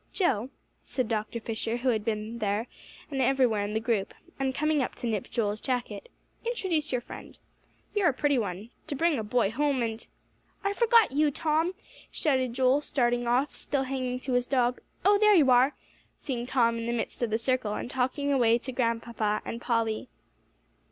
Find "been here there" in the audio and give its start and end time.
2.03-2.67